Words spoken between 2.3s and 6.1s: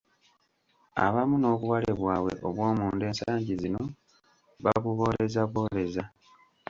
obw'omunda ensangi zino babubooleza bwoleza!